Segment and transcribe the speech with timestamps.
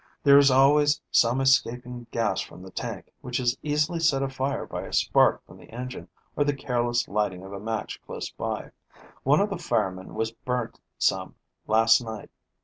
[0.23, 4.81] There is always some escaping gas from the tank, which is easily set afire by
[4.81, 8.71] a spark from the engine or the careless lighting of a match close by.
[9.21, 11.35] One of the firemen was burnt some
[11.67, 12.31] last night.